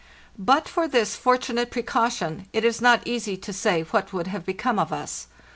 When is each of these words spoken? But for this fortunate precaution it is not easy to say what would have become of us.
But 0.39 0.67
for 0.67 0.87
this 0.87 1.15
fortunate 1.15 1.69
precaution 1.69 2.47
it 2.53 2.65
is 2.65 2.81
not 2.81 3.05
easy 3.05 3.37
to 3.37 3.53
say 3.53 3.83
what 3.83 4.11
would 4.11 4.25
have 4.25 4.43
become 4.47 4.79
of 4.79 4.91
us. 4.91 5.27